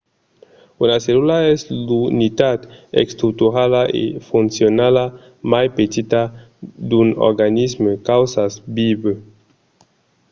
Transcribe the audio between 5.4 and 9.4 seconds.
mai petita d’un organisme causas vivent